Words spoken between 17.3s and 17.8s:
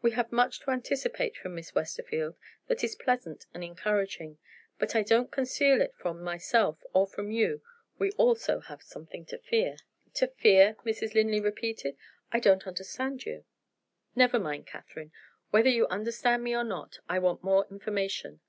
more